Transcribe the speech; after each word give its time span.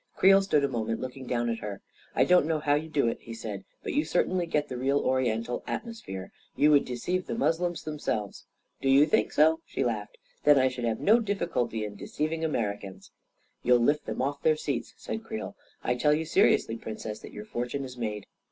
Creel 0.15 0.41
stood 0.41 0.63
a 0.63 0.67
moment 0.67 0.99
looking 0.99 1.27
down 1.27 1.47
at 1.47 1.59
her." 1.59 1.79
I 2.15 2.23
don't 2.25 2.47
know 2.47 2.57
how 2.57 2.73
you 2.73 2.89
do 2.89 3.07
it," 3.07 3.19
he 3.21 3.35
said," 3.35 3.65
but 3.83 3.93
you 3.93 4.03
certainly 4.03 4.47
get 4.47 4.67
the 4.67 4.75
real 4.75 4.97
Oriental 4.97 5.61
atmosphere. 5.67 6.31
You 6.55 6.71
would 6.71 6.85
deceive 6.85 7.27
the 7.27 7.35
Muslims 7.37 7.83
themselves 7.83 8.47
1 8.79 8.89
""Do 8.89 8.89
you 8.89 9.05
think 9.05 9.31
so?" 9.31 9.59
she 9.67 9.83
laughed." 9.85 10.17
Then 10.43 10.57
I 10.57 10.69
should 10.69 10.85
have 10.85 10.99
no 10.99 11.19
difficulty 11.19 11.85
in 11.85 11.97
deceiving 11.97 12.43
Americans!"" 12.43 13.11
You'll 13.61 13.77
lift 13.77 14.07
them 14.07 14.23
off 14.23 14.41
their 14.41 14.55
seats," 14.57 14.95
said 14.97 15.23
Creel." 15.23 15.55
I 15.83 15.93
tell 15.93 16.15
you 16.15 16.25
seriously, 16.25 16.77
Princess, 16.77 17.19
that 17.19 17.31
your 17.31 17.45
fortune 17.45 17.83
is 17.85 17.95
made." 17.95 18.25